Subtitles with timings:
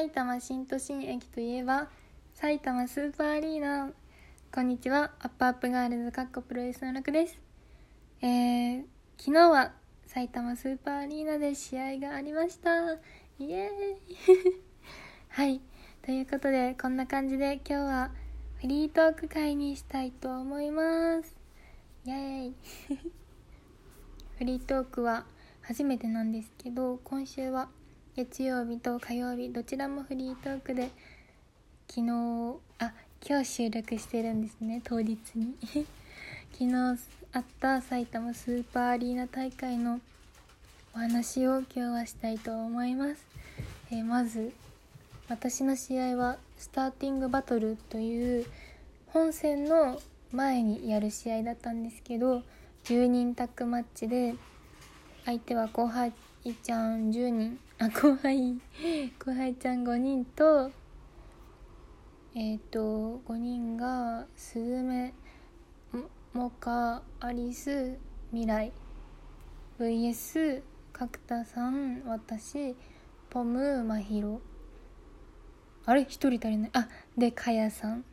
[0.00, 1.90] さいたま新都心駅といえば
[2.32, 3.90] さいたまスーパーアリーナ。
[4.50, 5.10] こんにちは。
[5.20, 7.38] アップアップガールズかっこプロレスのらくです。
[8.22, 8.82] えー、
[9.18, 9.72] 昨日は
[10.06, 12.94] さいたまスーパーアリーナで試合がありました。
[13.38, 14.62] イエーイ。
[15.28, 15.60] はい。
[16.00, 18.10] ということでこんな感じで今日は
[18.58, 21.36] フリートーク回にしたいと思います。
[22.06, 22.54] イエーイ。
[24.38, 25.26] フリートークは
[25.60, 27.68] 初めてなんですけど今週は
[28.20, 30.90] 月曜日と火曜日どちらもフリートークで
[31.88, 32.92] 昨日あ
[33.26, 35.54] 今日収録してるんですね当日に。
[36.52, 36.98] 昨日
[37.32, 40.02] あった埼玉スーパーアリーナ大会の
[40.94, 43.24] お話を今日はしたいと思います、
[43.90, 44.52] えー、まず
[45.30, 48.44] 私の試合はスターティングバトルという
[49.06, 49.98] 本戦の
[50.30, 52.42] 前にやる試合だったんですけど
[52.84, 54.34] 10人タッグマッチで
[55.24, 56.12] 相手は後輩
[56.42, 58.58] いちゃん10人あ後輩。
[59.18, 60.70] 後輩ちゃん5人と
[62.34, 65.12] えっ、ー、と5人がスズメ
[66.32, 67.98] モカアリス
[68.30, 68.72] 未来。
[69.78, 70.62] VS
[70.94, 72.74] 角田さん私
[73.28, 74.40] ポムまひろ
[75.84, 76.70] あれ？1人足りない。
[76.72, 78.04] あでかやさん。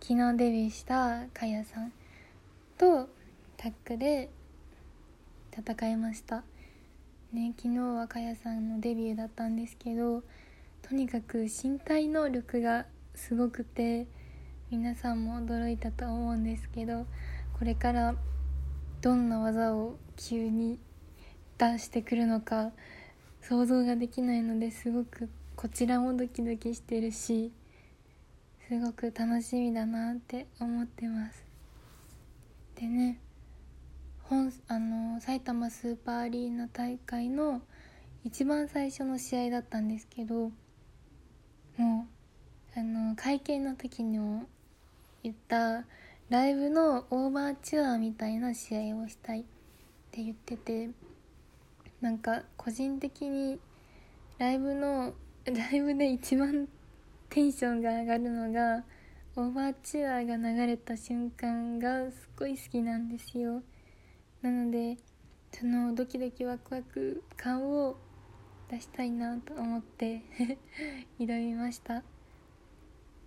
[0.00, 1.92] 昨日デビューしたかやさん。
[2.78, 3.10] と
[3.58, 4.30] タッグで
[5.54, 6.44] 戦いました。
[7.32, 10.22] ね昨日はかやさんのデビューだったんですけど
[10.82, 14.06] とにかく身体能力がすごくて
[14.70, 17.06] 皆さんも驚いたと思うんですけど
[17.58, 18.14] これから
[19.00, 20.78] どんな技を急に
[21.58, 22.70] 出してくるのか
[23.42, 27.52] 想像ができないのですごくこちらもドキドキしてるし
[28.68, 31.44] すごく楽しみだなって思ってます。
[32.76, 33.18] でね
[34.28, 37.62] 本あの埼玉スーパーアリーナ大会の
[38.24, 40.52] 一番最初の試合だったんですけど
[41.78, 42.06] も
[42.76, 44.44] うあの会見の時にも
[45.22, 45.86] 言った
[46.28, 49.44] ライブのオーバーチュアーみたいな試合をしたいっ
[50.10, 50.90] て言ってて
[52.02, 53.58] なんか個人的に
[54.36, 55.14] ライブの
[55.46, 56.68] ライブで一番
[57.30, 58.84] テンションが上がるのが
[59.36, 63.62] オーバーチュアーが流れた瞬間がすっごい好きなんですよ。
[64.42, 64.96] なので
[65.52, 67.96] そのドキドキワクワク感を
[68.70, 70.22] 出したいなと思って
[71.18, 72.02] 挑みました。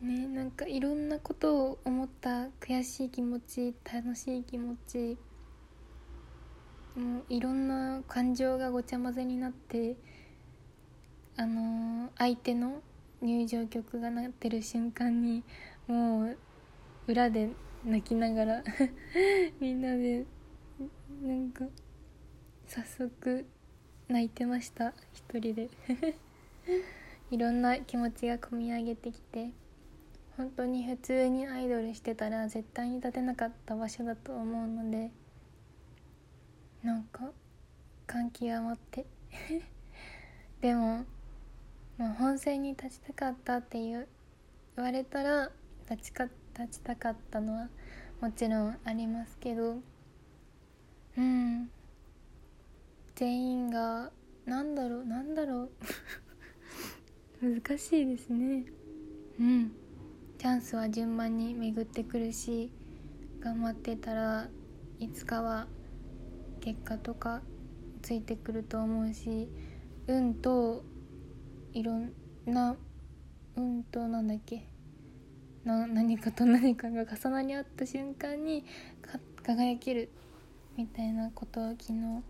[0.00, 5.16] ねなんかいろんなことを思った悔しい気持ち楽しい気持ち
[6.94, 9.96] もういろんな感情がごちゃ混ぜになって
[11.36, 12.82] あのー、相手の
[13.20, 15.42] 入場曲が鳴ってる瞬間に
[15.86, 16.38] もう
[17.06, 17.50] 裏で
[17.84, 18.64] 泣きながら
[19.60, 20.26] みんなで
[21.22, 21.64] なんか
[22.66, 23.46] 早速
[24.08, 25.68] 泣いてました一人で。
[27.30, 29.50] いろんな気持ちが込み上げてきて。
[30.36, 35.10] 本当に普通にアイドルしてたら絶対に立てなかった場所だと思うので。
[36.82, 37.30] なんか
[38.06, 39.06] 感極まって。
[40.60, 41.04] でも、
[41.98, 44.08] まあ、本戦に立ちたかったっていう
[44.76, 45.50] 言われたら
[45.88, 46.24] 立ちか
[46.58, 47.68] 立ちたかったのは
[48.20, 49.78] もちろんありますけど
[51.16, 51.70] うん
[53.14, 54.10] 全員が
[54.44, 55.70] なんだろうなんだろう。
[57.62, 58.64] 難しいですね。
[59.38, 59.72] うん。
[60.38, 62.70] チャンスは順番に巡ってくるし
[63.40, 64.48] 頑張ってたら
[64.98, 65.68] いつかは
[66.60, 67.42] 結果とか
[68.02, 69.48] ついてくると思うし
[70.06, 70.84] 運と
[71.72, 72.12] いろん
[72.46, 72.76] な
[73.56, 74.68] 運となんだっけ。
[75.64, 78.64] な何かと何かが重なり合った瞬間に
[79.42, 80.10] 輝ける
[80.76, 82.22] みたいなことを昨日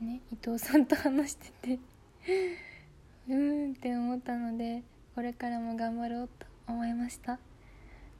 [0.00, 1.78] ね伊藤さんと話してて
[3.28, 4.82] うーんって思ったので
[5.14, 7.38] これからも頑張ろうと思いました。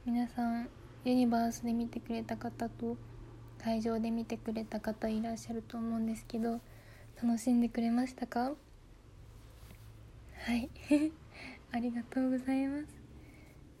[0.05, 0.69] 皆さん
[1.03, 2.97] ユニバースで見てくれた方と
[3.59, 6.59] 会場で見てくれた方いらっしゃると思うんですけど
[7.21, 8.55] 楽しんでくれましたか？
[10.37, 10.69] はい。
[11.71, 12.87] ありがとうございます。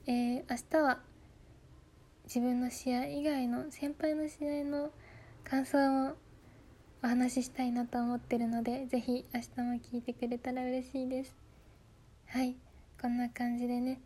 [0.05, 1.01] えー、明日は
[2.25, 4.91] 自分の試合以外の先輩の試合の
[5.43, 6.15] 感想を
[7.03, 11.35] お話ししたいなと思ってるので是非明日も聞いてくれたら嬉しいです。
[12.27, 12.55] はい
[13.01, 13.99] こんな感じでね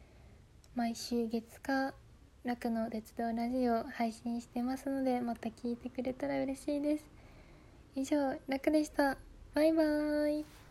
[0.75, 1.94] 毎週月火
[2.45, 7.06] 楽の鉄道ラジオ配信してますのでまた聞いてくれたら嬉しいです。
[7.95, 9.18] 以上楽でした。
[9.53, 10.64] バイバーイ。